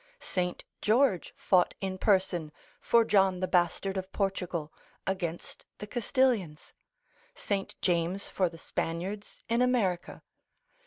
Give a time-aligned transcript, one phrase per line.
[0.19, 0.63] St.
[0.81, 4.73] George fought in person for John the Bastard of Portugal,
[5.05, 6.73] against the Castilians;
[7.35, 7.79] St.
[7.83, 10.23] James for the Spaniards in America.